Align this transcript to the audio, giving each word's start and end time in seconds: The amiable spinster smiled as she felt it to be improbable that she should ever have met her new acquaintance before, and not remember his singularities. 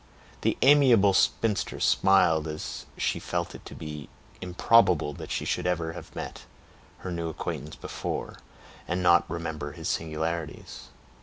The 0.41 0.57
amiable 0.63 1.13
spinster 1.13 1.79
smiled 1.79 2.47
as 2.47 2.87
she 2.97 3.19
felt 3.19 3.53
it 3.53 3.63
to 3.67 3.75
be 3.75 4.09
improbable 4.41 5.13
that 5.13 5.29
she 5.29 5.45
should 5.45 5.67
ever 5.67 5.93
have 5.93 6.15
met 6.15 6.45
her 7.05 7.11
new 7.11 7.29
acquaintance 7.29 7.75
before, 7.75 8.37
and 8.87 9.03
not 9.03 9.29
remember 9.29 9.73
his 9.73 9.89
singularities. 9.89 10.87